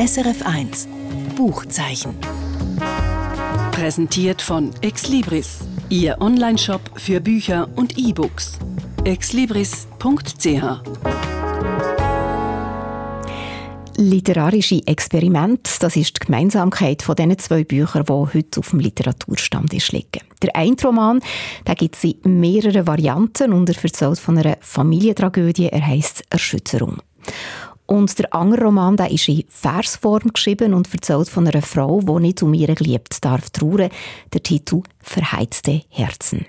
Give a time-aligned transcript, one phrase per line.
[0.00, 0.88] SRF 1
[1.36, 2.14] Buchzeichen.
[3.70, 5.58] Präsentiert von Exlibris,
[5.90, 8.58] Ihr Onlineshop für Bücher und E-Books.
[9.04, 9.84] exlibris.ch
[13.98, 19.92] Literarische Experiment, das ist die Gemeinsamkeit von diesen zwei Büchern, die heute auf dem Literaturstammtisch
[19.92, 20.22] liegen.
[20.40, 21.20] Der eine Roman,
[21.66, 27.02] der gibt es in mehreren Varianten und er erzählt von einer Familientragödie, er heisst «Erschütterung».
[27.90, 32.22] Und der andere Roman, der ist in Versform geschrieben und erzählt von einer Frau, die
[32.22, 33.90] nicht um ihre Geliebte darf trauern.
[34.32, 36.46] Der Titel «Verheizte Herzen».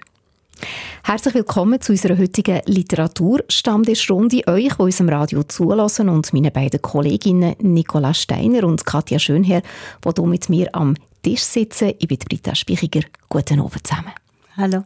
[1.04, 4.44] Herzlich willkommen zu unserer heutigen Literaturstammtischrunde.
[4.46, 9.64] Euch, die uns im Radio zulassen und meine beiden Kolleginnen Nicola Steiner und Katja Schönherr,
[10.06, 11.94] die hier mit mir am Tisch sitzen.
[11.98, 13.02] Ich bin Britta Spichiger.
[13.30, 14.14] Guten Abend zusammen.
[14.58, 14.84] Hallo.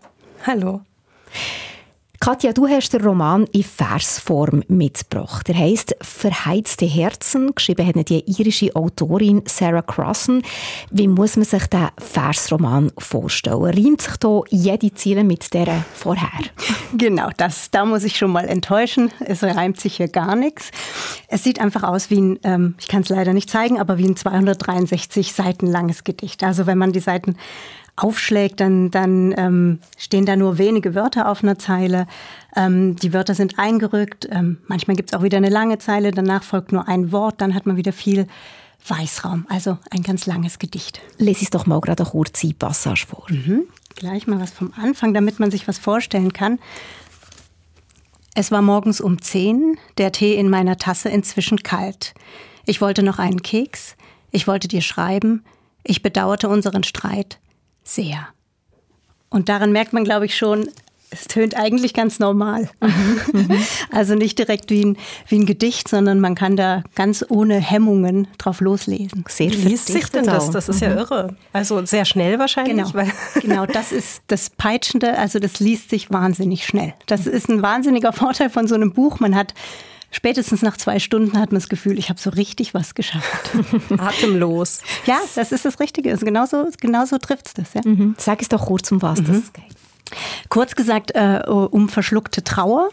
[0.47, 0.79] Hallo.
[2.25, 5.47] Katja, du hast den Roman in Versform mitgebracht.
[5.47, 10.41] Er heisst «Verheizte Herzen», geschrieben hat die irische Autorin Sarah Crossan.
[10.89, 13.61] Wie muss man sich diesen Versroman vorstellen?
[13.61, 16.31] Reimt sich da jede Ziele mit der vorher?
[16.97, 19.11] Genau, das, da muss ich schon mal enttäuschen.
[19.19, 20.71] Es reimt sich hier gar nichts.
[21.27, 24.05] Es sieht einfach aus wie ein, ähm, ich kann es leider nicht zeigen, aber wie
[24.05, 26.41] ein 263 Seiten langes Gedicht.
[26.43, 27.35] Also wenn man die Seiten
[27.95, 32.07] aufschlägt, dann, dann ähm, stehen da nur wenige Wörter auf einer Zeile.
[32.55, 34.27] Ähm, die Wörter sind eingerückt.
[34.31, 37.55] Ähm, manchmal gibt es auch wieder eine lange Zeile, danach folgt nur ein Wort, dann
[37.55, 38.27] hat man wieder viel
[38.87, 39.45] Weißraum.
[39.49, 41.01] Also ein ganz langes Gedicht.
[41.17, 43.25] Lese es doch mal gerade eine kurze Passage vor.
[43.29, 43.63] Mhm.
[43.95, 46.59] Gleich mal was vom Anfang, damit man sich was vorstellen kann.
[48.35, 52.13] Es war morgens um zehn, der Tee in meiner Tasse inzwischen kalt.
[52.65, 53.95] Ich wollte noch einen Keks,
[54.31, 55.45] ich wollte dir schreiben,
[55.83, 57.39] ich bedauerte unseren Streit
[57.85, 58.27] sehr.
[59.29, 60.69] Und daran merkt man, glaube ich, schon,
[61.11, 62.69] es tönt eigentlich ganz normal.
[63.33, 63.57] Mhm.
[63.91, 68.27] also nicht direkt wie ein, wie ein Gedicht, sondern man kann da ganz ohne Hemmungen
[68.37, 69.25] drauf loslesen.
[69.27, 70.51] Sehr wie liest sich denn das?
[70.51, 70.97] Das ist ja mhm.
[70.97, 71.35] irre.
[71.51, 72.93] Also sehr schnell wahrscheinlich.
[72.93, 73.07] Genau.
[73.41, 75.17] genau, das ist das Peitschende.
[75.17, 76.93] Also das liest sich wahnsinnig schnell.
[77.07, 79.19] Das ist ein wahnsinniger Vorteil von so einem Buch.
[79.19, 79.53] Man hat
[80.15, 83.51] spätestens nach zwei Stunden hat man das Gefühl, ich habe so richtig was geschafft.
[83.97, 84.79] Atemlos.
[85.05, 86.11] Ja, das ist das Richtige.
[86.11, 87.73] Also genauso, genauso trifft es das.
[87.73, 87.81] Ja.
[87.83, 88.15] Mhm.
[88.17, 89.27] Sag es doch kurz, um was mhm.
[89.27, 89.65] das geht.
[90.49, 92.89] Kurz gesagt, äh, um verschluckte Trauer.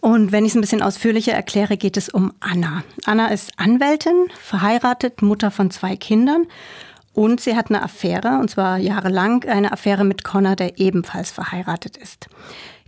[0.00, 2.82] Und wenn ich es ein bisschen ausführlicher erkläre, geht es um Anna.
[3.06, 6.46] Anna ist Anwältin, verheiratet, Mutter von zwei Kindern.
[7.14, 11.96] Und sie hat eine Affäre, und zwar jahrelang eine Affäre mit Connor, der ebenfalls verheiratet
[11.96, 12.28] ist.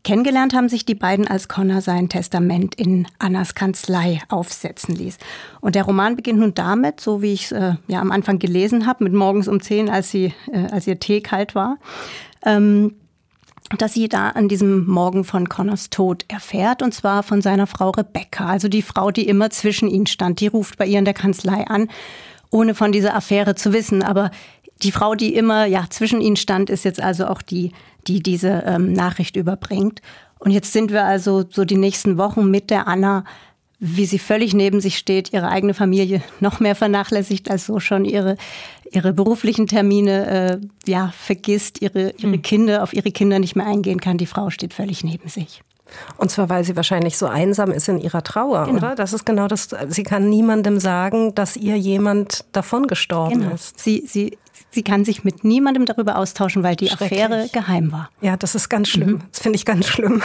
[0.06, 5.19] Kennengelernt haben sich die beiden, als Connor sein Testament in Annas Kanzlei aufsetzen ließ.
[5.61, 8.87] Und der Roman beginnt nun damit, so wie ich es äh, ja am Anfang gelesen
[8.87, 11.78] habe, mit morgens um zehn, als, sie, äh, als ihr Tee kalt war.
[12.45, 12.95] Ähm,
[13.78, 17.91] dass sie da an diesem Morgen von Connors Tod erfährt, und zwar von seiner Frau
[17.91, 20.39] Rebecca, also die Frau, die immer zwischen ihnen stand.
[20.39, 21.89] Die ruft bei ihr in der Kanzlei an,
[22.50, 24.05] ohne von dieser Affäre zu wissen.
[24.05, 24.31] Aber
[24.84, 27.72] die Frau, die immer ja zwischen ihnen stand, ist jetzt also auch die,
[28.06, 30.00] die diese ähm, Nachricht überbringt.
[30.39, 33.25] Und jetzt sind wir also so die nächsten Wochen mit der Anna,
[33.78, 38.05] wie sie völlig neben sich steht, ihre eigene Familie noch mehr vernachlässigt als so schon
[38.05, 38.37] ihre,
[38.91, 42.43] ihre beruflichen Termine, äh, ja, vergisst, ihre, ihre hm.
[42.43, 44.19] Kinder, auf ihre Kinder nicht mehr eingehen kann.
[44.19, 45.62] Die Frau steht völlig neben sich.
[46.16, 48.78] Und zwar, weil sie wahrscheinlich so einsam ist in ihrer Trauer, genau.
[48.78, 48.95] oder?
[48.95, 49.69] Das ist genau das.
[49.89, 53.55] Sie kann niemandem sagen, dass ihr jemand davon gestorben genau.
[53.55, 53.78] ist.
[53.78, 54.37] Sie, sie
[54.71, 58.11] Sie kann sich mit niemandem darüber austauschen, weil die Affäre geheim war.
[58.21, 59.12] Ja, das ist ganz schlimm.
[59.12, 59.22] Mhm.
[59.33, 60.22] Das finde ich ganz schlimm.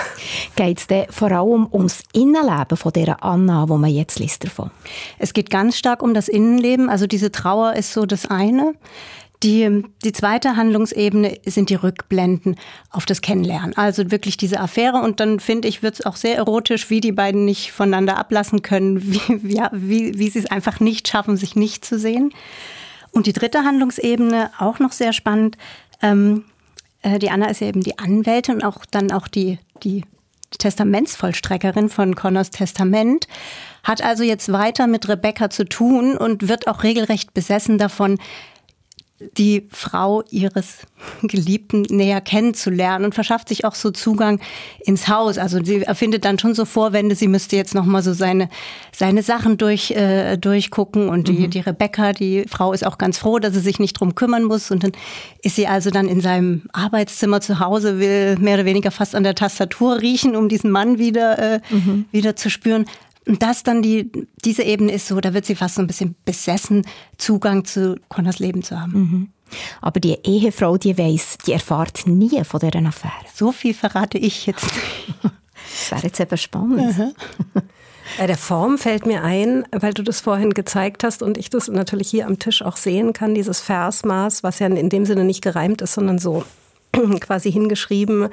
[0.56, 4.72] Geht es denn vor allem ums Innenleben von dieser Anna, wo man jetzt liest davon?
[5.20, 6.90] Es geht ganz stark um das Innenleben.
[6.90, 8.74] Also diese Trauer ist so das eine.
[9.44, 12.58] Die, die zweite Handlungsebene sind die Rückblenden
[12.92, 13.76] auf das Kennenlernen.
[13.76, 15.02] Also wirklich diese Affäre.
[15.02, 18.62] Und dann finde ich, wird es auch sehr erotisch, wie die beiden nicht voneinander ablassen
[18.62, 22.34] können, wie, wie, wie, wie sie es einfach nicht schaffen, sich nicht zu sehen.
[23.12, 25.58] Und die dritte Handlungsebene, auch noch sehr spannend,
[26.02, 26.46] ähm,
[27.02, 30.04] äh, die Anna ist ja eben die Anwältin und auch dann auch die, die
[30.58, 33.28] Testamentsvollstreckerin von Connors Testament,
[33.84, 38.20] hat also jetzt weiter mit Rebecca zu tun und wird auch regelrecht besessen davon,
[39.38, 40.80] die Frau ihres
[41.22, 44.40] Geliebten näher kennenzulernen und verschafft sich auch so Zugang
[44.86, 45.38] ins Haus.
[45.38, 48.50] Also sie erfindet dann schon so Vorwände, sie müsste jetzt noch mal so seine
[48.92, 51.50] seine Sachen durch äh, durchgucken und die mhm.
[51.50, 54.72] die Rebecca, die Frau ist auch ganz froh, dass sie sich nicht drum kümmern muss
[54.72, 54.92] und dann
[55.42, 59.24] ist sie also dann in seinem Arbeitszimmer zu Hause, will mehr oder weniger fast an
[59.24, 62.06] der Tastatur riechen, um diesen Mann wieder äh, mhm.
[62.12, 62.86] wieder zu spüren.
[63.28, 64.12] Und das dann die,
[64.44, 66.86] diese Ebene ist so, da wird sie fast so ein bisschen besessen,
[67.18, 68.92] Zugang zu Connors Leben zu haben.
[68.94, 69.30] Mhm.
[69.82, 73.14] Aber die Ehefrau, die weiß, die erfahrt nie von dieser Affäre.
[73.34, 74.66] So viel verrate ich jetzt.
[75.24, 77.16] das wäre jetzt eben spannend.
[78.18, 81.68] Bei der Form fällt mir ein, weil du das vorhin gezeigt hast und ich das
[81.68, 85.42] natürlich hier am Tisch auch sehen kann, dieses Versmaß, was ja in dem Sinne nicht
[85.42, 86.44] gereimt ist, sondern so
[87.20, 88.30] quasi hingeschrieben,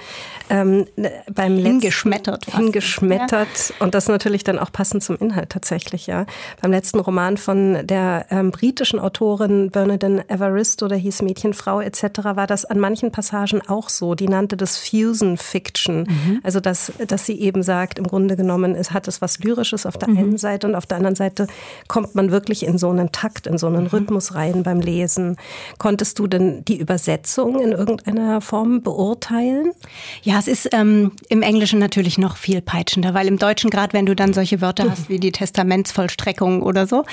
[0.50, 0.86] ähm,
[1.32, 3.74] beim hingeschmettert, fast, hingeschmettert ja.
[3.80, 6.26] und das natürlich dann auch passend zum Inhalt tatsächlich, ja.
[6.60, 12.02] Beim letzten Roman von der ähm, britischen Autorin Bernadette Evaristo, der hieß Mädchenfrau etc.,
[12.34, 14.14] war das an manchen Passagen auch so.
[14.14, 16.40] Die nannte das Fusion Fiction, mhm.
[16.42, 19.98] also dass, dass sie eben sagt, im Grunde genommen es hat es was Lyrisches auf
[19.98, 20.18] der mhm.
[20.18, 21.46] einen Seite und auf der anderen Seite
[21.88, 23.88] kommt man wirklich in so einen Takt, in so einen mhm.
[23.88, 25.36] Rhythmus rein beim Lesen.
[25.78, 29.72] Konntest du denn die Übersetzung in irgendeiner Form beurteilen?
[30.22, 34.06] Ja, es ist ähm, im Englischen natürlich noch viel peitschender, weil im Deutschen, gerade wenn
[34.06, 37.04] du dann solche Wörter hast wie die Testamentsvollstreckung oder so,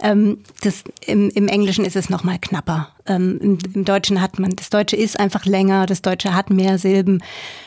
[0.00, 2.90] ähm, das, im, im Englischen ist es noch mal knapper.
[3.06, 6.78] Ähm, im, im, Deutschen hat man, das Deutsche ist einfach länger, das Deutsche hat mehr
[6.78, 7.24] Silben.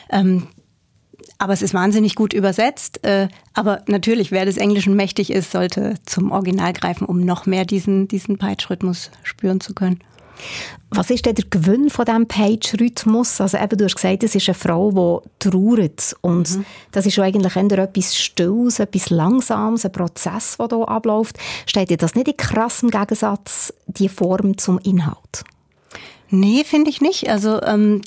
[0.08, 0.48] Ähm,
[1.36, 3.04] aber es ist wahnsinnig gut übersetzt.
[3.04, 7.66] Äh, aber natürlich, wer des Englischen mächtig ist, sollte zum Original greifen, um noch mehr
[7.66, 10.00] diesen, diesen Peitschrhythmus spüren zu können.
[10.90, 13.40] Was ist denn der Gewinn von diesem Page-Rhythmus?
[13.40, 16.16] Also eben, du hast gesagt, es ist eine Frau, die trauert.
[16.22, 16.64] Und mhm.
[16.92, 21.38] das ist eigentlich eher etwas Stilles, etwas Langsames, ein Prozess, der hier abläuft.
[21.66, 25.44] Steht dir das nicht in krassem Gegensatz, die Form zum Inhalt?
[26.30, 27.28] Nee, finde ich nicht.
[27.28, 28.02] Also ähm,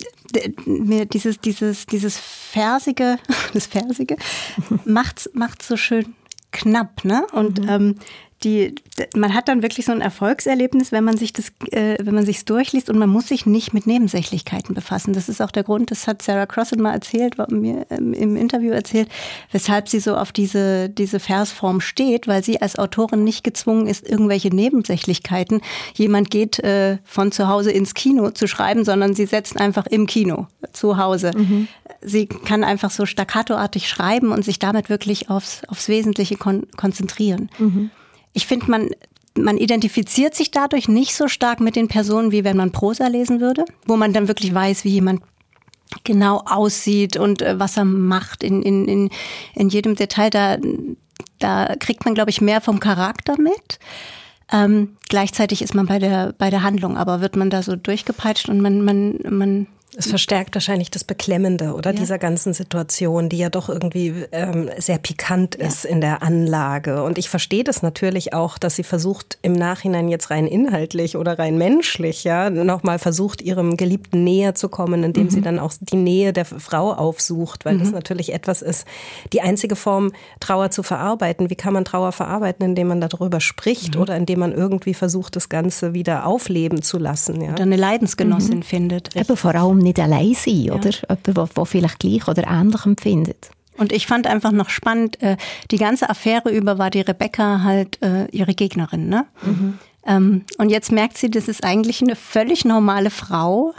[0.65, 3.17] mir dieses, dieses, dieses Versige,
[3.53, 4.15] das Versige
[4.85, 6.15] macht macht so schön
[6.51, 7.25] knapp, ne?
[7.31, 7.69] Und mhm.
[7.69, 7.95] ähm,
[8.43, 8.75] die,
[9.15, 12.45] man hat dann wirklich so ein Erfolgserlebnis, wenn man sich das, äh, wenn man sich's
[12.45, 15.13] durchliest und man muss sich nicht mit Nebensächlichkeiten befassen.
[15.13, 18.71] Das ist auch der Grund, das hat Sarah Crossett mal erzählt, mir ähm, im Interview
[18.71, 19.09] erzählt,
[19.51, 24.07] weshalb sie so auf diese, diese Versform steht, weil sie als Autorin nicht gezwungen ist,
[24.07, 25.61] irgendwelche Nebensächlichkeiten,
[25.93, 30.07] jemand geht äh, von zu Hause ins Kino zu schreiben, sondern sie setzt einfach im
[30.07, 31.31] Kino zu Hause.
[31.35, 31.67] Mhm.
[32.01, 37.49] Sie kann einfach so staccatoartig schreiben und sich damit wirklich aufs, aufs Wesentliche kon konzentrieren.
[37.59, 37.91] Mhm
[38.33, 38.89] ich finde, man,
[39.37, 43.41] man identifiziert sich dadurch nicht so stark mit den Personen, wie wenn man Prosa lesen
[43.41, 45.21] würde, wo man dann wirklich weiß, wie jemand
[46.03, 49.09] genau aussieht und äh, was er macht in, in, in,
[49.55, 50.29] in jedem Detail.
[50.29, 50.57] Da,
[51.39, 53.79] da kriegt man, glaube ich, mehr vom Charakter mit.
[54.51, 58.49] Ähm, gleichzeitig ist man bei der, bei der Handlung, aber wird man da so durchgepeitscht
[58.49, 59.67] und man, man, man
[59.97, 61.99] es verstärkt wahrscheinlich das Beklemmende oder ja.
[61.99, 65.89] dieser ganzen Situation, die ja doch irgendwie ähm, sehr pikant ist ja.
[65.89, 67.03] in der Anlage.
[67.03, 71.37] Und ich verstehe das natürlich auch, dass sie versucht, im Nachhinein jetzt rein inhaltlich oder
[71.37, 75.29] rein menschlich, ja, nochmal versucht, ihrem Geliebten näher zu kommen, indem mhm.
[75.29, 77.79] sie dann auch die Nähe der Frau aufsucht, weil mhm.
[77.79, 78.87] das natürlich etwas ist,
[79.33, 81.49] die einzige Form, Trauer zu verarbeiten.
[81.49, 84.01] Wie kann man Trauer verarbeiten, indem man darüber spricht mhm.
[84.01, 87.51] oder indem man irgendwie versucht, das Ganze wieder aufleben zu lassen, ja?
[87.51, 88.63] Oder eine Leidensgenossin mhm.
[88.63, 89.15] findet.
[89.17, 90.73] Eben vor allem nicht allein sein, ja.
[90.73, 90.91] oder?
[91.27, 93.51] Jemand, der vielleicht gleich oder ähnlich empfindet.
[93.77, 95.37] Und ich fand einfach noch spannend, äh,
[95.71, 99.09] die ganze Affäre über war die Rebecca halt äh, ihre Gegnerin.
[99.09, 99.25] Ne?
[99.43, 99.79] Mhm.
[100.05, 103.73] Ähm, und jetzt merkt sie, das ist eigentlich eine völlig normale Frau,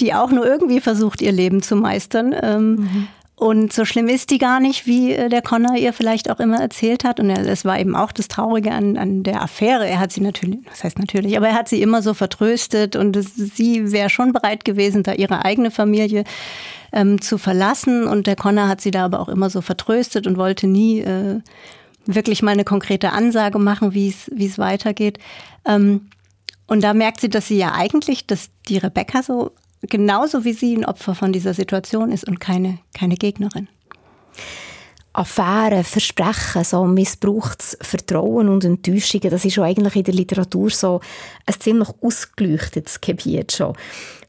[0.00, 2.34] die auch nur irgendwie versucht, ihr Leben zu meistern.
[2.40, 3.08] Ähm, mhm.
[3.38, 6.60] Und so schlimm ist die gar nicht, wie äh, der Connor ihr vielleicht auch immer
[6.60, 7.20] erzählt hat.
[7.20, 9.86] Und es war eben auch das Traurige an, an der Affäre.
[9.86, 13.16] Er hat sie natürlich, das heißt natürlich, aber er hat sie immer so vertröstet und
[13.16, 16.24] sie wäre schon bereit gewesen, da ihre eigene Familie
[16.92, 18.08] ähm, zu verlassen.
[18.08, 21.40] Und der Connor hat sie da aber auch immer so vertröstet und wollte nie äh,
[22.06, 25.20] wirklich mal eine konkrete Ansage machen, wie es weitergeht.
[25.64, 26.08] Ähm,
[26.66, 30.76] und da merkt sie, dass sie ja eigentlich, dass die Rebecca so genauso wie sie
[30.76, 33.68] ein Opfer von dieser Situation ist und keine, keine Gegnerin.
[35.12, 41.00] Affären, Versprechen, so missbrauchtes Vertrauen und Enttäuschungen, das ist schon eigentlich in der Literatur so
[41.44, 43.76] ein ziemlich ausgeleuchtetes Gebiet schon.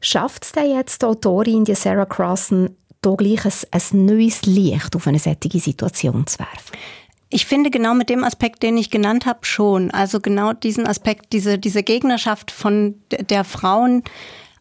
[0.00, 2.70] Schafft es denn jetzt die Autorin, die Sarah Crossan,
[3.02, 6.76] da gleich ein, ein neues Licht auf eine solche Situation zu werfen?
[7.28, 9.92] Ich finde genau mit dem Aspekt, den ich genannt habe, schon.
[9.92, 14.02] Also genau diesen Aspekt, diese, diese Gegnerschaft von der Frauen,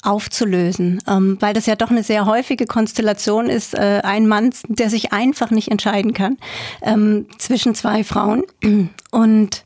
[0.01, 4.89] aufzulösen, ähm, weil das ja doch eine sehr häufige Konstellation ist, äh, ein Mann, der
[4.89, 6.37] sich einfach nicht entscheiden kann
[6.81, 8.43] ähm, zwischen zwei Frauen.
[9.11, 9.65] Und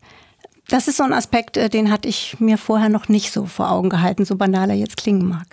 [0.69, 3.71] das ist so ein Aspekt, äh, den hatte ich mir vorher noch nicht so vor
[3.71, 5.45] Augen gehalten, so banal er jetzt klingen mag.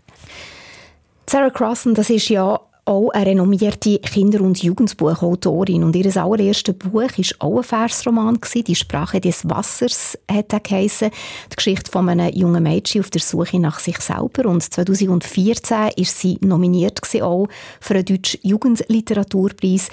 [1.29, 5.85] Sarah Crossan, das ist ja auch eine renommierte Kinder- und Jugendbuchautorin.
[5.85, 7.09] Und ihr allererstes Buch war
[7.39, 8.39] auch ein Versroman.
[8.55, 11.11] «Die Sprache des Wassers» hat er geheissen.
[11.53, 14.49] Die Geschichte von einem jungen Mädchen auf der Suche nach sich selber.
[14.49, 17.49] Und 2014 ist sie nominiert auch
[17.81, 19.89] für einen deutschen Jugendliteraturpreis.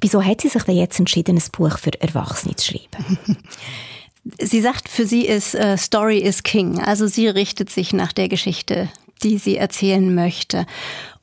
[0.00, 3.18] Wieso hat sie sich denn jetzt entschieden, ein Buch für Erwachsene zu schreiben?
[4.38, 6.78] Sie sagt, für sie ist uh, Story is King.
[6.78, 8.90] Also sie richtet sich nach der Geschichte,
[9.22, 10.66] die sie erzählen möchte.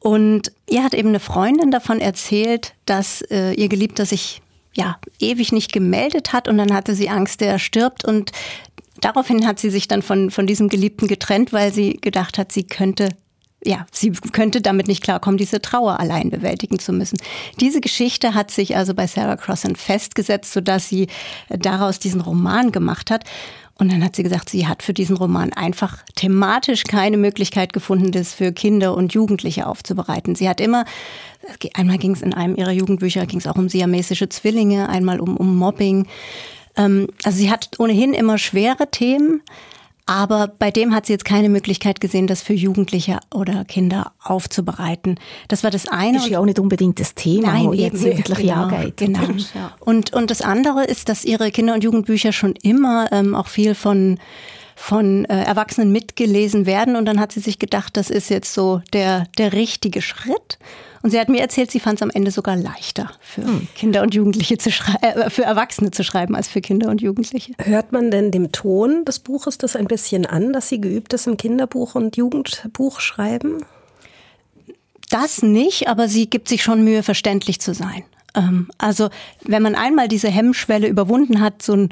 [0.07, 4.41] Und ihr hat eben eine Freundin davon erzählt, dass äh, ihr Geliebter sich
[4.73, 8.31] ja ewig nicht gemeldet hat und dann hatte sie Angst, der stirbt und
[9.01, 12.63] daraufhin hat sie sich dann von, von diesem Geliebten getrennt, weil sie gedacht hat, sie
[12.63, 13.09] könnte
[13.65, 17.17] ja, sie könnte damit nicht klarkommen, diese Trauer allein bewältigen zu müssen.
[17.59, 21.07] Diese Geschichte hat sich also bei Sarah Crossan festgesetzt, sodass sie
[21.49, 23.25] daraus diesen Roman gemacht hat.
[23.79, 28.11] Und dann hat sie gesagt, sie hat für diesen Roman einfach thematisch keine Möglichkeit gefunden,
[28.11, 30.35] das für Kinder und Jugendliche aufzubereiten.
[30.35, 30.85] Sie hat immer,
[31.73, 35.37] einmal ging es in einem ihrer Jugendbücher, ging es auch um siamesische Zwillinge, einmal um,
[35.37, 36.07] um Mobbing.
[36.75, 39.41] Ähm, also sie hat ohnehin immer schwere Themen,
[40.07, 45.19] aber bei dem hat sie jetzt keine Möglichkeit gesehen, das für Jugendliche oder Kinder aufzubereiten.
[45.49, 46.13] Das war das eine.
[46.13, 48.97] Das ist ja auch nicht unbedingt das Thema, Nein, wo jetzt wirklich genau, angeht.
[48.97, 49.19] Genau.
[49.81, 53.75] Und, und das andere ist, dass ihre Kinder- und Jugendbücher schon immer ähm, auch viel
[53.75, 54.17] von
[54.79, 56.95] von äh, Erwachsenen mitgelesen werden.
[56.95, 60.59] Und dann hat sie sich gedacht, das ist jetzt so der, der richtige Schritt.
[61.01, 63.67] Und sie hat mir erzählt, sie fand es am Ende sogar leichter für hm.
[63.75, 67.53] Kinder und Jugendliche zu schreiben, äh, für Erwachsene zu schreiben als für Kinder und Jugendliche.
[67.57, 71.25] Hört man denn dem Ton des Buches das ein bisschen an, dass sie geübt ist
[71.25, 73.65] im Kinderbuch und Jugendbuch schreiben?
[75.09, 78.03] Das nicht, aber sie gibt sich schon Mühe, verständlich zu sein.
[78.35, 79.09] Ähm, also
[79.43, 81.89] wenn man einmal diese Hemmschwelle überwunden hat, so ein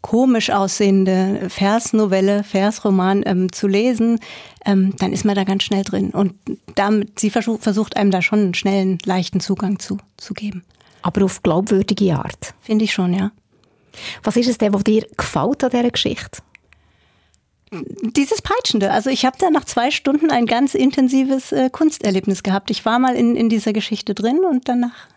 [0.00, 4.20] komisch aussehende Versnovelle, Versroman ähm, zu lesen,
[4.64, 6.10] ähm, dann ist man da ganz schnell drin.
[6.10, 6.34] Und
[6.74, 10.64] damit, sie versucht, versucht einem da schon einen schnellen, leichten Zugang zu, zu geben.
[11.02, 12.54] Aber auf glaubwürdige Art?
[12.60, 13.32] Finde ich schon, ja.
[14.22, 16.42] Was ist es denn, was dir gefällt an dieser Geschichte?
[17.70, 18.90] Dieses Peitschende.
[18.90, 22.70] Also ich habe da nach zwei Stunden ein ganz intensives äh, Kunsterlebnis gehabt.
[22.70, 25.08] Ich war mal in, in dieser Geschichte drin und danach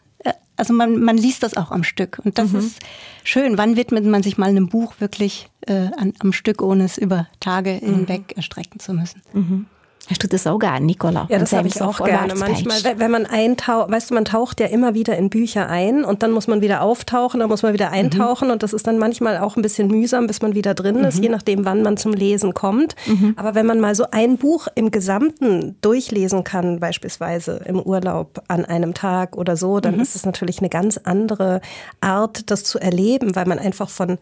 [0.62, 2.22] also man, man liest das auch am Stück.
[2.24, 2.60] Und das mhm.
[2.60, 2.80] ist
[3.24, 3.58] schön.
[3.58, 7.28] Wann widmet man sich mal einem Buch wirklich äh, an, am Stück, ohne es über
[7.40, 7.96] Tage mhm.
[7.96, 9.24] hinweg erstrecken zu müssen?
[9.34, 9.66] Mhm.
[10.10, 11.28] Hast du das auch gerne, Nicola?
[11.30, 12.34] Ja, das habe ich auch gerne.
[12.36, 16.24] Manchmal, wenn man eintaucht, weißt du, man taucht ja immer wieder in Bücher ein und
[16.24, 18.54] dann muss man wieder auftauchen, dann muss man wieder eintauchen mhm.
[18.54, 21.24] und das ist dann manchmal auch ein bisschen mühsam, bis man wieder drin ist, mhm.
[21.24, 22.96] je nachdem, wann man zum Lesen kommt.
[23.06, 23.36] Mhm.
[23.38, 28.66] Aber wenn man mal so ein Buch im Gesamten durchlesen kann, beispielsweise im Urlaub an
[28.66, 30.02] einem Tag oder so, dann mhm.
[30.02, 31.62] ist es natürlich eine ganz andere
[32.02, 34.18] Art, das zu erleben, weil man einfach von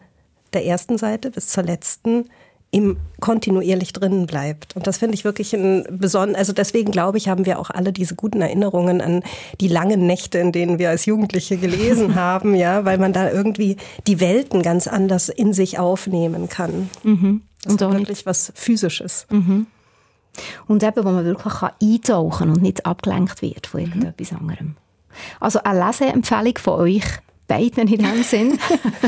[0.52, 2.26] der ersten Seite bis zur letzten
[2.72, 4.76] im kontinuierlich drinnen bleibt.
[4.76, 7.92] Und das finde ich wirklich ein besonders, also deswegen glaube ich, haben wir auch alle
[7.92, 9.22] diese guten Erinnerungen an
[9.60, 13.76] die langen Nächte, in denen wir als Jugendliche gelesen haben, ja, weil man da irgendwie
[14.06, 16.90] die Welten ganz anders in sich aufnehmen kann.
[17.02, 17.42] Mhm.
[17.64, 18.26] Das und ist wirklich nicht.
[18.26, 19.26] was Physisches.
[19.30, 19.66] Mhm.
[20.68, 23.86] Und eben, wo man wirklich eintauchen kann und nicht abgelenkt wird von mhm.
[23.88, 24.76] irgendetwas anderem.
[25.40, 27.04] Also eine Leseempfehlung von euch
[27.50, 28.58] beiden in dem Sinn.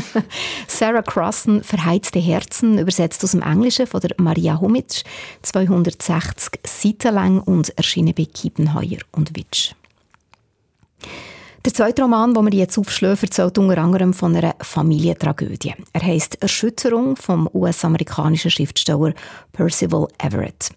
[0.66, 5.04] Sarah Crossan, Verheizte Herzen, übersetzt aus dem Englischen von der Maria Humitsch,
[5.42, 9.74] 260 Seiten lang und erschienen bei Kiepenheuer und Witsch.
[11.64, 15.74] Der zweite Roman, den wir jetzt aufschlagen, erzählt unter anderem von einer Familientragödie.
[15.92, 19.14] Er heißt Erschütterung vom US-amerikanischen Schriftsteller
[19.52, 20.70] Percival Everett.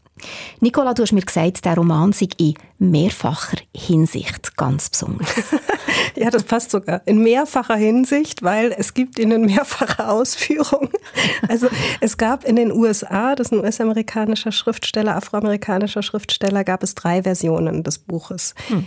[0.60, 5.34] Nicola, du hast mir gesagt, der Roman sei in mehrfacher Hinsicht ganz besonders.
[6.15, 7.01] ja, das passt sogar.
[7.05, 10.89] In mehrfacher Hinsicht, weil es gibt ihnen mehrfache Ausführungen.
[11.48, 11.67] Also
[12.01, 17.24] es gab in den USA, das ist ein US-amerikanischer Schriftsteller, afroamerikanischer Schriftsteller, gab es drei
[17.24, 18.55] Versionen des Buches.
[18.67, 18.86] Hm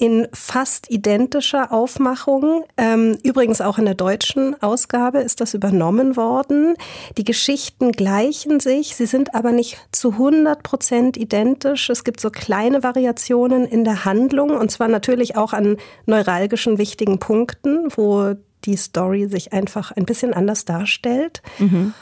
[0.00, 2.64] in fast identischer Aufmachung.
[2.78, 6.74] Ähm, übrigens auch in der deutschen Ausgabe ist das übernommen worden.
[7.18, 11.90] Die Geschichten gleichen sich, sie sind aber nicht zu 100 Prozent identisch.
[11.90, 15.76] Es gibt so kleine Variationen in der Handlung und zwar natürlich auch an
[16.06, 21.42] neuralgischen wichtigen Punkten, wo die Story sich einfach ein bisschen anders darstellt.
[21.58, 21.92] Mhm.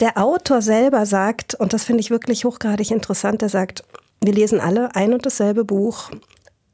[0.00, 3.84] Der Autor selber sagt, und das finde ich wirklich hochgradig interessant, er sagt,
[4.22, 6.10] wir lesen alle ein und dasselbe Buch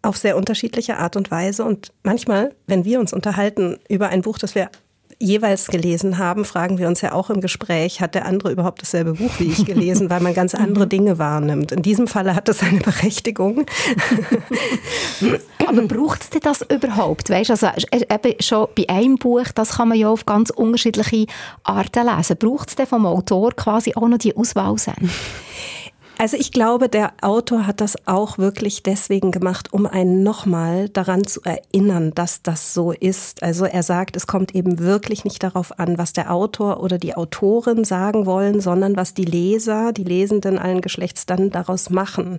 [0.03, 1.65] auf sehr unterschiedliche Art und Weise.
[1.65, 4.71] Und manchmal, wenn wir uns unterhalten über ein Buch, das wir
[5.21, 9.15] jeweils gelesen haben, fragen wir uns ja auch im Gespräch, hat der andere überhaupt dasselbe
[9.15, 10.91] Buch wie ich gelesen, weil man ganz andere mhm.
[10.91, 11.73] Dinge wahrnimmt.
[11.73, 13.67] In diesem Falle hat es eine Berechtigung.
[15.67, 17.31] Aber braucht es das überhaupt?
[17.31, 21.27] Weißt, also eben schon bei einem Buch, das kann man ja auf ganz unterschiedliche
[21.65, 22.37] Arten lesen.
[22.39, 25.11] Braucht es denn vom Autor quasi auch noch die Auswahl sein?
[26.21, 31.29] Also ich glaube, der Autor hat das auch wirklich deswegen gemacht, um einen nochmal daran
[31.29, 33.45] zu erinnern, dass das so ist.
[33.45, 37.15] Also er sagt, es kommt eben wirklich nicht darauf an, was der Autor oder die
[37.15, 42.39] Autorin sagen wollen, sondern was die Leser, die Lesenden allen Geschlechts dann daraus machen.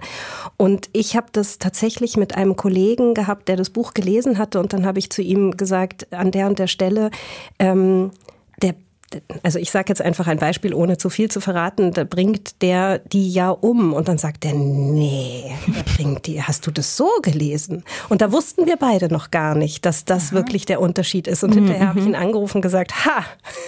[0.58, 4.74] Und ich habe das tatsächlich mit einem Kollegen gehabt, der das Buch gelesen hatte und
[4.74, 7.12] dann habe ich zu ihm gesagt, an der und der Stelle,
[7.60, 8.12] ähm,
[9.44, 13.00] also ich sage jetzt einfach ein Beispiel, ohne zu viel zu verraten, da bringt der
[13.00, 17.10] die ja um und dann sagt er, nee, er bringt die, hast du das so
[17.22, 17.84] gelesen?
[18.10, 20.36] Und da wussten wir beide noch gar nicht, dass das Aha.
[20.36, 21.44] wirklich der Unterschied ist.
[21.44, 21.66] Und mhm.
[21.66, 23.26] hinterher habe ich ihn angerufen und gesagt, ha,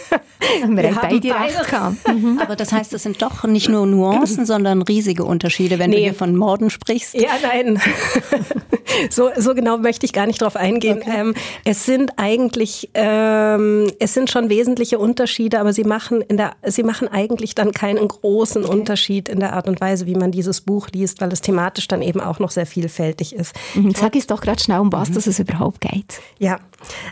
[0.09, 2.39] wir, wir haben beide recht mhm.
[2.41, 5.97] Aber das heißt, es sind doch nicht nur Nuancen, sondern riesige Unterschiede, wenn nee.
[5.97, 7.15] du hier von Morden sprichst.
[7.15, 7.79] Ja, nein.
[9.09, 10.99] so, so genau möchte ich gar nicht drauf eingehen.
[11.01, 11.11] Okay.
[11.15, 11.33] Ähm,
[11.65, 16.83] es sind eigentlich, ähm, es sind schon wesentliche Unterschiede, aber sie machen in der, sie
[16.83, 18.73] machen eigentlich dann keinen großen okay.
[18.73, 22.01] Unterschied in der Art und Weise, wie man dieses Buch liest, weil es thematisch dann
[22.01, 23.55] eben auch noch sehr vielfältig ist.
[23.75, 23.93] Mhm.
[23.95, 25.17] Sag es doch gerade schnell, um was mhm.
[25.17, 26.19] es überhaupt geht.
[26.39, 26.59] Ja,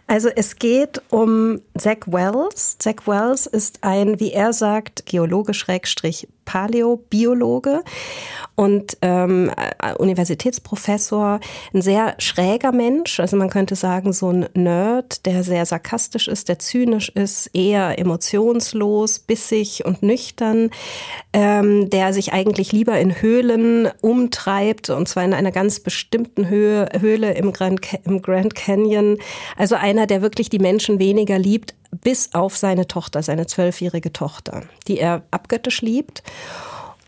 [0.07, 2.77] also es geht um Zach Wells.
[2.79, 7.83] Zach Wells ist ein, wie er sagt, Geologe Schrägstrich Paläobiologe
[8.55, 11.39] und ähm, äh, Universitätsprofessor,
[11.75, 16.49] ein sehr schräger Mensch, also man könnte sagen so ein Nerd, der sehr sarkastisch ist,
[16.49, 20.71] der zynisch ist, eher emotionslos, bissig und nüchtern,
[21.33, 26.89] ähm, der sich eigentlich lieber in Höhlen umtreibt und zwar in einer ganz bestimmten Höhe,
[26.99, 29.19] Höhle im Grand, im Grand Canyon.
[29.60, 34.63] Also einer, der wirklich die Menschen weniger liebt bis auf seine Tochter, seine zwölfjährige Tochter,
[34.88, 36.24] die er abgöttisch liebt.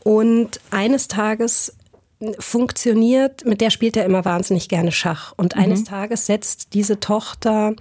[0.04, 1.74] Und eines Tages
[2.40, 5.34] funktioniert, mit der spielt er immer wahnsinnig gerne Schach.
[5.38, 5.64] Und mhm.
[5.64, 7.74] eines Tages setzt diese Tochter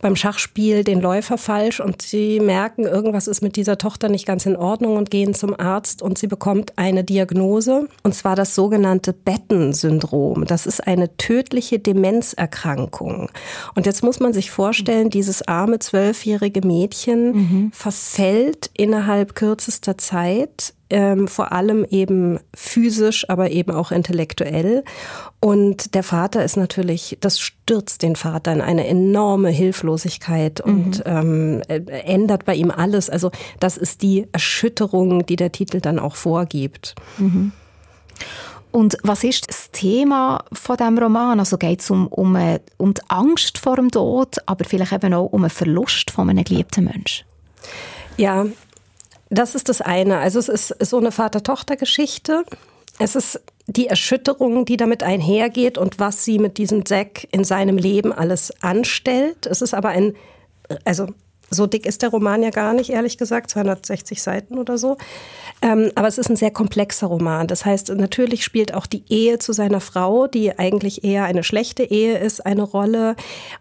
[0.00, 4.46] beim Schachspiel den Läufer falsch und sie merken, irgendwas ist mit dieser Tochter nicht ganz
[4.46, 9.12] in Ordnung und gehen zum Arzt und sie bekommt eine Diagnose und zwar das sogenannte
[9.12, 10.46] Betten-Syndrom.
[10.46, 13.30] Das ist eine tödliche Demenzerkrankung.
[13.74, 17.70] Und jetzt muss man sich vorstellen, dieses arme zwölfjährige Mädchen mhm.
[17.72, 24.84] verfällt innerhalb kürzester Zeit ähm, vor allem eben physisch, aber eben auch intellektuell.
[25.40, 31.62] Und der Vater ist natürlich, das stürzt den Vater in eine enorme Hilflosigkeit und mhm.
[31.68, 33.10] ähm, ändert bei ihm alles.
[33.10, 36.94] Also das ist die Erschütterung, die der Titel dann auch vorgibt.
[37.18, 37.52] Mhm.
[38.70, 41.40] Und was ist das Thema von dem Roman?
[41.40, 45.14] Also geht es um, um, äh, um die Angst vor dem Tod, aber vielleicht eben
[45.14, 47.24] auch um einen Verlust von einem geliebten Menschen?
[48.18, 48.44] Ja,
[49.28, 50.18] das ist das eine.
[50.18, 52.44] Also es ist so eine Vater-Tochter-Geschichte.
[52.98, 57.78] Es ist die Erschütterung, die damit einhergeht und was sie mit diesem Zack in seinem
[57.78, 59.46] Leben alles anstellt.
[59.46, 60.14] Es ist aber ein,
[60.84, 61.08] also
[61.50, 64.96] so dick ist der Roman ja gar nicht, ehrlich gesagt, 260 Seiten oder so.
[65.62, 67.46] Ähm, aber es ist ein sehr komplexer Roman.
[67.46, 71.84] Das heißt, natürlich spielt auch die Ehe zu seiner Frau, die eigentlich eher eine schlechte
[71.84, 73.16] Ehe ist, eine Rolle.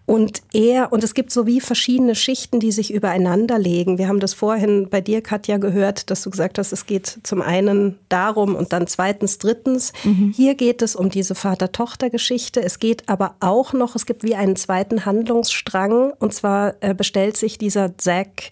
[0.06, 3.98] Und er, und es gibt so wie verschiedene Schichten, die sich übereinander legen.
[3.98, 7.42] Wir haben das vorhin bei dir, Katja, gehört, dass du gesagt hast, es geht zum
[7.42, 9.94] einen darum und dann zweitens, drittens.
[10.04, 10.34] Mhm.
[10.36, 12.62] Hier geht es um diese Vater-Tochter-Geschichte.
[12.62, 16.12] Es geht aber auch noch, es gibt wie einen zweiten Handlungsstrang.
[16.20, 18.52] Und zwar äh, bestellt sich dieser Zack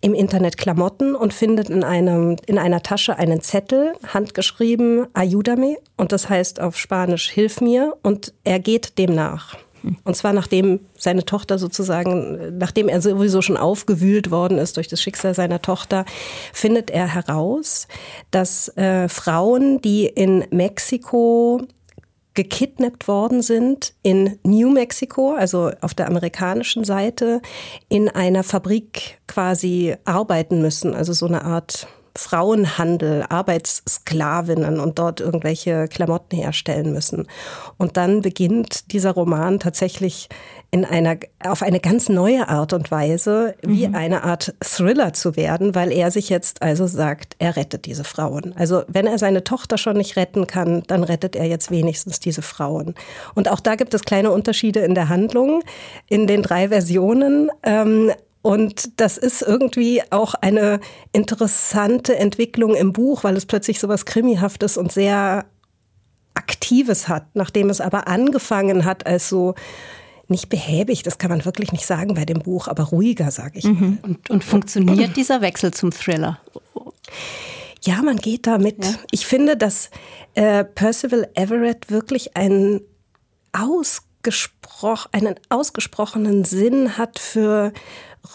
[0.00, 6.12] im Internet Klamotten und findet in, einem, in einer Tasche einen Zettel, handgeschrieben, Ayúdame, und
[6.12, 9.56] das heißt auf Spanisch, Hilf mir, und er geht dem nach.
[10.04, 15.02] Und zwar nachdem seine Tochter sozusagen, nachdem er sowieso schon aufgewühlt worden ist durch das
[15.02, 16.04] Schicksal seiner Tochter,
[16.52, 17.88] findet er heraus,
[18.30, 21.62] dass äh, Frauen, die in Mexiko
[22.38, 27.42] gekidnappt worden sind in New Mexico, also auf der amerikanischen Seite,
[27.88, 35.88] in einer Fabrik quasi arbeiten müssen, also so eine Art Frauenhandel, Arbeitssklavinnen und dort irgendwelche
[35.88, 37.26] Klamotten herstellen müssen.
[37.76, 40.28] Und dann beginnt dieser Roman tatsächlich
[40.70, 43.94] in einer, auf eine ganz neue Art und Weise wie mhm.
[43.94, 48.54] eine Art Thriller zu werden, weil er sich jetzt also sagt, er rettet diese Frauen.
[48.56, 52.42] Also wenn er seine Tochter schon nicht retten kann, dann rettet er jetzt wenigstens diese
[52.42, 52.94] Frauen.
[53.34, 55.62] Und auch da gibt es kleine Unterschiede in der Handlung,
[56.06, 57.50] in den drei Versionen.
[57.62, 60.80] Ähm, und das ist irgendwie auch eine
[61.12, 65.46] interessante Entwicklung im Buch, weil es plötzlich so was Krimihaftes und sehr
[66.34, 69.54] Aktives hat, nachdem es aber angefangen hat als so
[70.28, 73.64] nicht behäbig, das kann man wirklich nicht sagen bei dem Buch, aber ruhiger, sage ich.
[73.64, 73.98] Mhm.
[74.02, 76.38] Und, und funktioniert dieser Wechsel zum Thriller?
[77.82, 78.84] Ja, man geht damit.
[78.84, 78.94] Ja.
[79.10, 79.90] Ich finde, dass
[80.34, 82.82] äh, Percival Everett wirklich einen,
[83.52, 87.72] ausgespro einen ausgesprochenen Sinn hat für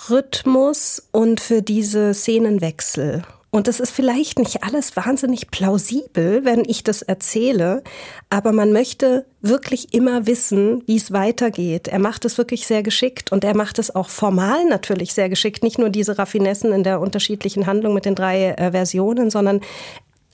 [0.09, 3.23] Rhythmus und für diese Szenenwechsel.
[3.53, 7.83] Und das ist vielleicht nicht alles wahnsinnig plausibel, wenn ich das erzähle,
[8.31, 11.87] aber man möchte wirklich immer wissen, wie es weitergeht.
[11.87, 15.61] Er macht es wirklich sehr geschickt und er macht es auch formal natürlich sehr geschickt.
[15.61, 19.61] Nicht nur diese Raffinessen in der unterschiedlichen Handlung mit den drei äh, Versionen, sondern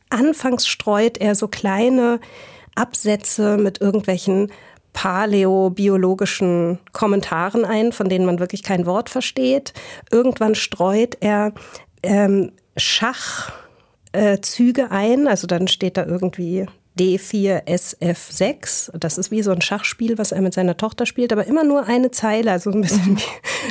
[0.09, 2.21] anfangs streut er so kleine
[2.75, 4.49] Absätze mit irgendwelchen
[4.93, 9.73] paläobiologischen Kommentaren ein, von denen man wirklich kein Wort versteht.
[10.11, 11.53] Irgendwann streut er
[12.03, 13.51] ähm, Schachzüge
[14.91, 16.65] ein, also dann steht da irgendwie
[16.99, 18.91] D4 SF6.
[18.97, 21.85] Das ist wie so ein Schachspiel, was er mit seiner Tochter spielt, aber immer nur
[21.85, 23.23] eine Zeile, also ein bisschen wie,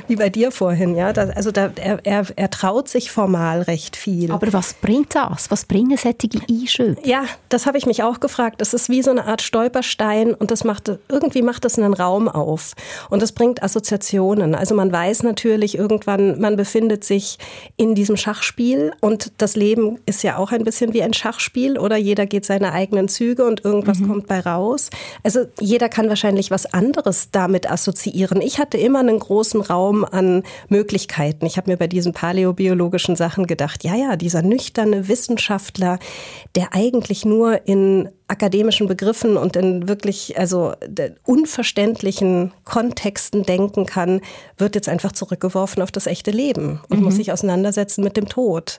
[0.09, 0.95] wie bei dir vorhin.
[0.95, 1.13] Ja?
[1.13, 4.33] Das, also da, er, er, er traut sich formal recht viel.
[4.33, 5.51] Aber was bringt das?
[5.51, 6.97] Was bringen solche Einschübe?
[7.05, 8.61] Ja, das habe ich mich auch gefragt.
[8.61, 12.29] Das ist wie so eine Art Stolperstein und das macht, irgendwie macht das einen Raum
[12.29, 12.73] auf.
[13.11, 14.55] Und das bringt Assoziationen.
[14.55, 17.39] Also man weiß natürlich irgendwann, man befindet sich
[17.77, 21.97] in diesem Schachspiel und das Leben ist ja auch ein bisschen wie ein Schachspiel oder
[21.97, 24.09] jeder geht seine eigenen Züge und irgendwas mhm.
[24.09, 24.91] kommt bei raus.
[25.23, 28.41] Also jeder kann wahrscheinlich was anderes damit assoziieren.
[28.41, 31.47] Ich hatte immer einen großen Raum an Möglichkeiten.
[31.47, 35.99] Ich habe mir bei diesen paläobiologischen Sachen gedacht, ja, ja, dieser nüchterne Wissenschaftler,
[36.55, 40.73] der eigentlich nur in akademischen Begriffen und in wirklich also
[41.25, 44.21] unverständlichen Kontexten denken kann,
[44.59, 47.05] wird jetzt einfach zurückgeworfen auf das echte Leben und mhm.
[47.05, 48.79] muss sich auseinandersetzen mit dem Tod.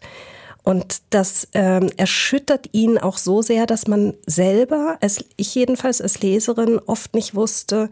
[0.64, 6.22] Und das ähm, erschüttert ihn auch so sehr, dass man selber, als ich jedenfalls als
[6.22, 7.90] Leserin, oft nicht wusste,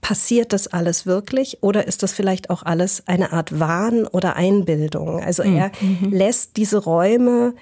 [0.00, 5.22] passiert das alles wirklich oder ist das vielleicht auch alles eine Art Wahn oder Einbildung?
[5.22, 5.56] Also mhm.
[5.56, 6.12] er mhm.
[6.12, 7.54] lässt diese Räume,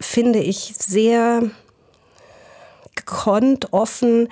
[0.00, 1.42] finde ich, sehr
[2.94, 4.28] gekonnt, offen.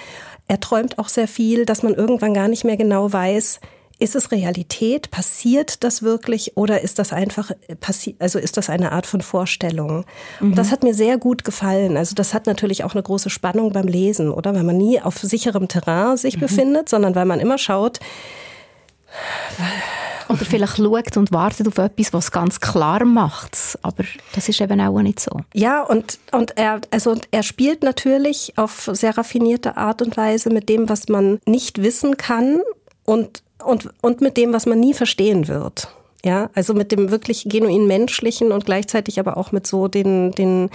[0.49, 3.61] Er träumt auch sehr viel, dass man irgendwann gar nicht mehr genau weiß,
[4.01, 5.11] ist es Realität?
[5.11, 7.51] Passiert das wirklich oder ist das einfach
[8.19, 10.05] also ist das eine Art von Vorstellung?
[10.41, 10.49] Mhm.
[10.49, 11.97] Und das hat mir sehr gut gefallen.
[11.97, 14.55] Also das hat natürlich auch eine große Spannung beim Lesen, oder?
[14.55, 16.41] Weil man nie auf sicherem Terrain sich mhm.
[16.41, 18.01] befindet, sondern weil man immer schaut,
[20.29, 23.79] oder vielleicht schaut und wartet auf etwas, was ganz klar macht.
[23.83, 25.41] Aber das ist eben auch nicht so.
[25.53, 30.69] Ja, und, und er, also er spielt natürlich auf sehr raffinierte Art und Weise mit
[30.69, 32.61] dem, was man nicht wissen kann
[33.05, 35.89] und und, und mit dem, was man nie verstehen wird.
[36.25, 40.69] Ja, also mit dem wirklich genuin menschlichen und gleichzeitig aber auch mit so den, den,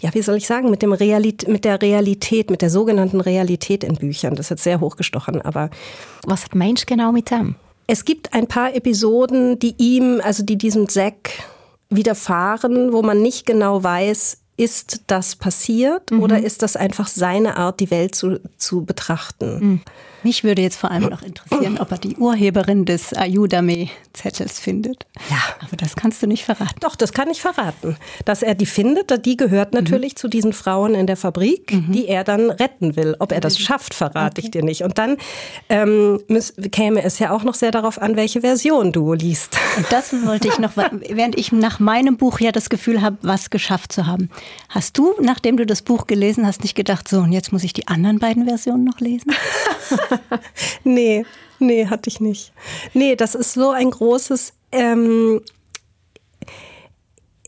[0.00, 3.82] ja, wie soll ich sagen, mit dem Realit mit der Realität, mit der sogenannten Realität
[3.82, 4.36] in Büchern.
[4.36, 5.70] Das ist jetzt sehr hochgestochen, aber.
[6.24, 7.56] Was meinst du genau mit dem?
[7.88, 11.30] Es gibt ein paar Episoden, die ihm, also die diesem Zack
[11.88, 16.22] widerfahren, wo man nicht genau weiß, ist das passiert mhm.
[16.22, 19.58] oder ist das einfach seine Art, die Welt zu, zu betrachten?
[19.58, 19.80] Mhm.
[20.26, 25.06] Mich würde jetzt vor allem noch interessieren, ob er die Urheberin des Ayudame-Zettels findet.
[25.30, 25.36] Ja.
[25.60, 26.80] Aber das kannst du nicht verraten.
[26.80, 27.96] Doch, das kann ich verraten.
[28.24, 29.84] Dass er die findet, die gehört mhm.
[29.84, 30.16] natürlich mhm.
[30.16, 31.92] zu diesen Frauen in der Fabrik, mhm.
[31.92, 33.14] die er dann retten will.
[33.20, 34.46] Ob er das schafft, verrate okay.
[34.46, 34.82] ich dir nicht.
[34.82, 35.16] Und dann
[35.68, 39.56] ähm, müß, käme es ja auch noch sehr darauf an, welche Version du liest.
[39.76, 43.50] Und das wollte ich noch, während ich nach meinem Buch ja das Gefühl habe, was
[43.50, 44.28] geschafft zu haben.
[44.70, 47.74] Hast du, nachdem du das Buch gelesen hast, nicht gedacht, so, und jetzt muss ich
[47.74, 49.30] die anderen beiden Versionen noch lesen?
[50.84, 51.24] nee,
[51.58, 52.52] nee, hatte ich nicht.
[52.94, 54.52] Nee, das ist so ein großes.
[54.72, 55.40] Ähm,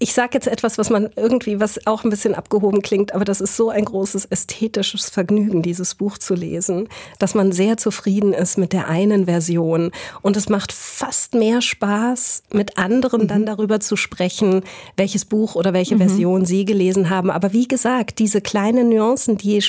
[0.01, 3.41] ich sage jetzt etwas, was man irgendwie, was auch ein bisschen abgehoben klingt, aber das
[3.41, 8.59] ist so ein großes ästhetisches Vergnügen, dieses Buch zu lesen, dass man sehr zufrieden ist
[8.59, 9.91] mit der einen Version.
[10.23, 13.29] Und es macht fast mehr Spaß, mit anderen mhm.
[13.29, 14.63] dann darüber zu sprechen,
[14.97, 16.01] welches Buch oder welche mhm.
[16.01, 17.31] Version sie gelesen haben.
[17.31, 19.61] Aber wie gesagt, diese kleinen Nuancen, die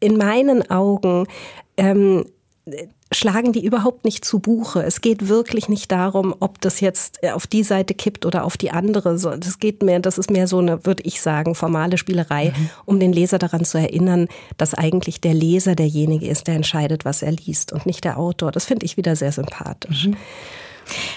[0.00, 1.26] in meinen Augen
[1.76, 2.26] ähm,
[3.12, 4.82] schlagen die überhaupt nicht zu Buche.
[4.82, 8.70] Es geht wirklich nicht darum, ob das jetzt auf die Seite kippt oder auf die
[8.70, 9.18] andere.
[9.18, 12.70] Das geht mehr, das ist mehr so eine, würde ich sagen, formale Spielerei, mhm.
[12.84, 17.22] um den Leser daran zu erinnern, dass eigentlich der Leser derjenige ist, der entscheidet, was
[17.22, 18.52] er liest und nicht der Autor.
[18.52, 20.06] Das finde ich wieder sehr sympathisch.
[20.06, 20.16] Mhm.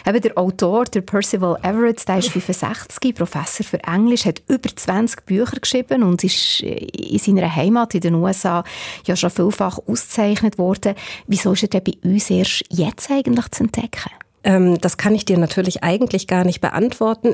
[0.06, 5.26] Eben der Autor, der Percival Everett, der ist 65, Professor für Englisch, hat über 20
[5.26, 8.64] Bücher geschrieben und ist in seiner Heimat in den USA
[9.06, 10.96] ja schon vielfach ausgezeichnet worden.
[11.28, 14.12] Wieso ist er denn bei uns erst jetzt eigentlich zu entdecken?
[14.44, 17.34] Ähm, das kann ich dir natürlich eigentlich gar nicht beantworten.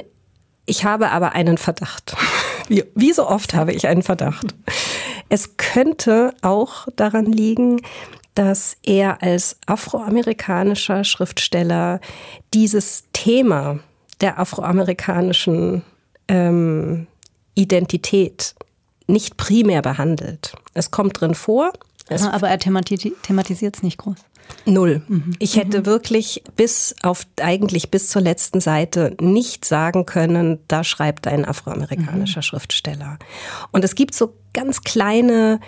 [0.66, 2.16] Ich habe aber einen Verdacht.
[2.68, 4.56] Wie, wie so oft habe ich einen Verdacht.
[5.28, 7.82] Es könnte auch daran liegen,
[8.42, 12.00] dass er als afroamerikanischer Schriftsteller
[12.56, 13.78] dieses Thema
[14.20, 15.84] der afroamerikanischen
[16.28, 17.06] ähm,
[17.54, 18.56] Identität
[19.06, 20.56] nicht primär behandelt.
[20.74, 21.72] Es kommt drin vor.
[22.10, 24.18] aber er thematisiert es nicht groß.
[24.66, 25.04] Null.
[25.08, 25.36] Mhm.
[25.38, 25.86] Ich hätte mhm.
[25.86, 32.40] wirklich bis auf eigentlich bis zur letzten Seite nicht sagen können, da schreibt ein afroamerikanischer
[32.40, 32.44] mhm.
[32.44, 33.20] Schriftsteller.
[33.72, 35.60] Und es gibt so ganz kleine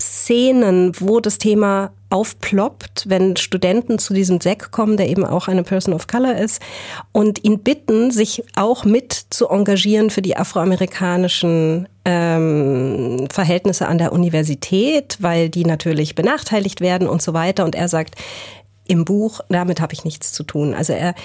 [0.00, 5.64] Szenen, wo das Thema aufploppt, wenn Studenten zu diesem Sek kommen, der eben auch eine
[5.64, 6.62] Person of Color ist,
[7.10, 14.12] und ihn bitten, sich auch mit zu engagieren für die afroamerikanischen ähm, Verhältnisse an der
[14.12, 17.64] Universität, weil die natürlich benachteiligt werden und so weiter.
[17.64, 18.14] Und er sagt,
[18.86, 20.72] im Buch, damit habe ich nichts zu tun.
[20.72, 21.16] Also er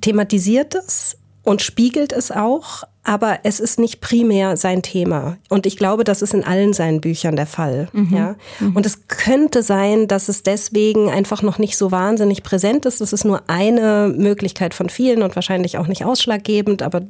[0.00, 5.36] thematisiert es und spiegelt es auch, aber es ist nicht primär sein Thema.
[5.48, 7.88] Und ich glaube, das ist in allen seinen Büchern der Fall.
[7.92, 8.16] Mhm.
[8.16, 8.34] Ja?
[8.58, 8.74] Mhm.
[8.74, 13.00] Und es könnte sein, dass es deswegen einfach noch nicht so wahnsinnig präsent ist.
[13.00, 16.82] Das ist nur eine Möglichkeit von vielen und wahrscheinlich auch nicht ausschlaggebend.
[16.82, 17.02] Aber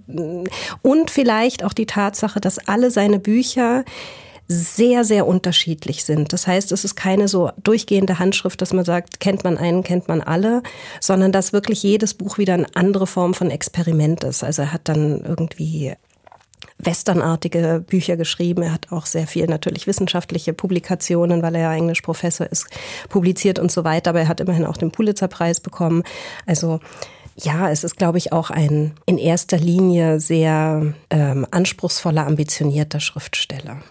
[0.82, 3.82] und vielleicht auch die Tatsache, dass alle seine Bücher
[4.48, 6.32] sehr, sehr unterschiedlich sind.
[6.32, 10.08] Das heißt, es ist keine so durchgehende Handschrift, dass man sagt, kennt man einen, kennt
[10.08, 10.62] man alle,
[11.00, 14.44] sondern dass wirklich jedes Buch wieder eine andere Form von Experiment ist.
[14.44, 15.94] Also er hat dann irgendwie
[16.78, 18.62] westernartige Bücher geschrieben.
[18.62, 22.66] Er hat auch sehr viel natürlich wissenschaftliche Publikationen, weil er ja Englischprofessor ist,
[23.08, 24.10] publiziert und so weiter.
[24.10, 26.02] Aber er hat immerhin auch den Pulitzerpreis bekommen.
[26.44, 26.80] Also
[27.36, 33.82] ja, es ist, glaube ich, auch ein in erster Linie sehr ähm, anspruchsvoller, ambitionierter Schriftsteller.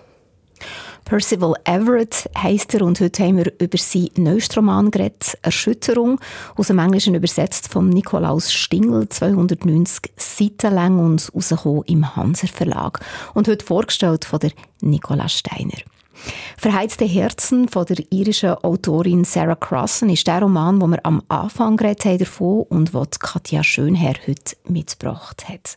[1.05, 6.19] Percival Everett heisst er und heute haben wir über seinen neuesten Roman geredet, «Erschütterung»,
[6.55, 12.99] aus dem Englischen übersetzt von Nikolaus Stingel, 290 Seiten lang und rausgekommen im Hanser Verlag
[13.35, 15.77] und heute vorgestellt von der Nicola Steiner.
[16.57, 21.77] Verheizte Herzen von der irischen Autorin Sarah Crossan ist der Roman, wo wir am Anfang
[21.77, 25.75] geredet haben davon und wo Katja Schönherr heute mitgebracht hat.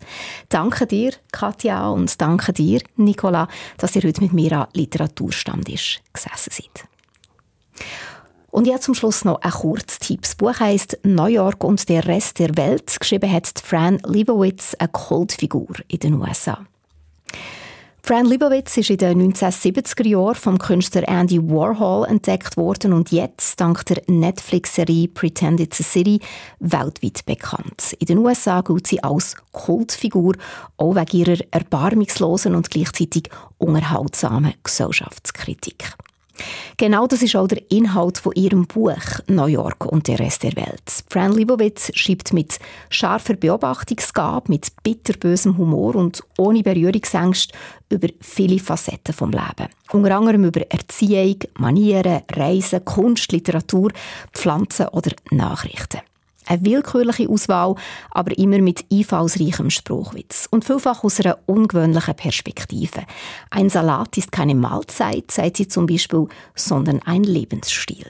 [0.48, 6.52] Danke dir, Katja, und danke dir, Nicola, dass ihr heute mit mir an Literaturstammtisch gesessen
[6.52, 6.88] seid.
[8.50, 10.22] Und jetzt zum Schluss noch ein Kurztipp.
[10.22, 12.98] Das Buch heisst New York und der Rest der Welt.
[12.98, 16.66] Geschrieben hat Fran Lebowitz, eine Kultfigur in den USA.
[18.08, 23.60] Fran Libowitz ist in den 1970er Jahren vom Künstler Andy Warhol entdeckt worden und jetzt,
[23.60, 26.18] dank der Netflix-Serie Pretend It's a City,
[26.58, 27.94] weltweit bekannt.
[27.98, 30.36] In den USA gilt sie als Kultfigur,
[30.78, 33.24] auch wegen ihrer erbarmungslosen und gleichzeitig
[33.58, 35.92] unterhaltsamen Gesellschaftskritik.
[36.76, 40.56] Genau das ist auch der Inhalt von ihrem Buch New York und der Rest der
[40.56, 40.82] Welt.
[41.08, 42.58] Fran Lebowitz schreibt mit
[42.90, 47.56] scharfer Beobachtungsgabe, mit bitterbösem Humor und ohne Berührungsängste
[47.90, 49.68] über viele Facetten vom Leben.
[49.92, 53.90] Unter anderem über Erziehung, Manieren, Reisen, Kunst, Literatur,
[54.32, 56.00] Pflanzen oder Nachrichten.
[56.48, 57.74] Eine willkürliche Auswahl,
[58.10, 60.48] aber immer mit einfallsreichem Spruchwitz.
[60.50, 63.04] Und vielfach aus einer ungewöhnlichen Perspektive.
[63.50, 68.06] Ein Salat ist keine Mahlzeit, sagt sie zum Beispiel, sondern ein Lebensstil.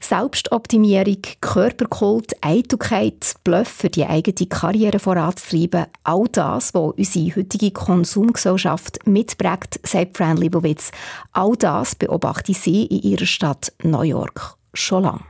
[0.00, 9.06] Selbstoptimierung, Körperkult, Eitelkeit, Bluff für die eigene Karriere voranzutreiben, all das, was unsere heutige Konsumgesellschaft
[9.06, 10.90] mitprägt, sagt Fran Libowitz,
[11.30, 15.20] all das beobachte sie in ihrer Stadt New York schon lange.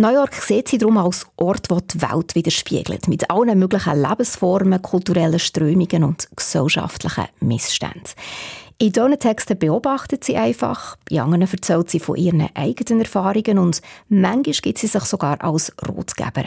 [0.00, 4.80] New York sieht sie darum als Ort, der die Welt widerspiegelt, mit allen möglichen Lebensformen,
[4.80, 8.12] kulturellen Strömungen und gesellschaftlichen Missständen.
[8.80, 13.82] In diesen Texten beobachtet sie einfach, in anderen erzählt sie von ihren eigenen Erfahrungen und
[14.08, 16.44] manchmal gibt sie sich sogar als Rotgeber.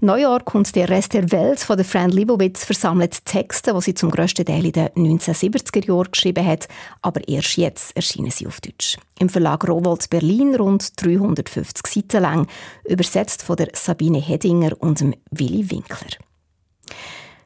[0.00, 3.94] New York und der Rest der Welt von der Fran Libowitz versammelt Texte, die sie
[3.94, 4.88] zum grössten Teil in den
[5.20, 6.66] 1970er Jahren geschrieben hat,
[7.00, 8.96] aber erst jetzt erscheinen sie auf Deutsch.
[9.20, 12.48] Im Verlag Rowold Berlin rund 350 Seiten lang,
[12.84, 16.18] übersetzt von der Sabine Hedinger und dem Willi Winkler.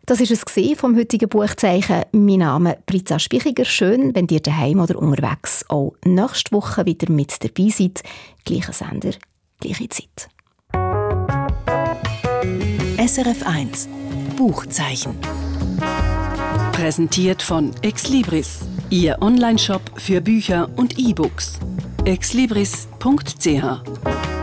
[0.07, 0.45] Das ist es
[0.79, 2.05] vom heutigen Buchzeichen.
[2.13, 3.65] Mein Name ist Britza Spichiger.
[3.65, 8.05] Schön, wenn ihr daheim oder unterwegs auch nächste Woche wieder mit dabei seid.
[8.45, 9.11] Gleicher Sender,
[9.59, 10.29] gleiche Zeit.
[13.05, 13.89] SRF 1
[14.37, 15.17] Buchzeichen.
[16.71, 21.59] Präsentiert von Exlibris, Ihr Onlineshop für Bücher und E-Books.
[22.05, 24.36] exlibris.ch